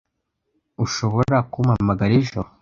Ushobora 0.85 1.37
kumpamagara 1.51 2.13
ejo? 2.21 2.41